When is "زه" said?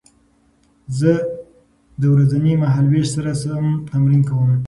0.99-1.11